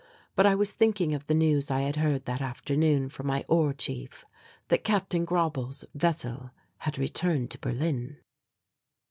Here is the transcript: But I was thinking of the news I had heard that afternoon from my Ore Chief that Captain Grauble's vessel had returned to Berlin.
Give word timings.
But 0.35 0.47
I 0.47 0.55
was 0.55 0.71
thinking 0.71 1.13
of 1.13 1.27
the 1.27 1.35
news 1.35 1.69
I 1.69 1.81
had 1.81 1.97
heard 1.97 2.25
that 2.25 2.41
afternoon 2.41 3.07
from 3.07 3.27
my 3.27 3.45
Ore 3.47 3.71
Chief 3.71 4.25
that 4.69 4.83
Captain 4.83 5.25
Grauble's 5.27 5.85
vessel 5.93 6.49
had 6.79 6.97
returned 6.97 7.51
to 7.51 7.59
Berlin. 7.59 8.17